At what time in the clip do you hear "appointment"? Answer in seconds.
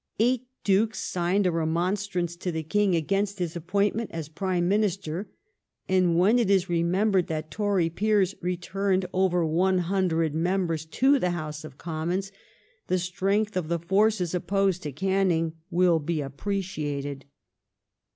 3.55-4.09